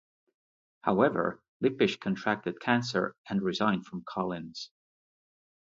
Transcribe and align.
However, 0.81 1.43
Lippisch 1.61 1.99
contracted 1.99 2.59
cancer, 2.59 3.15
and 3.29 3.39
resigned 3.43 3.85
from 3.85 4.01
Collins. 4.03 4.71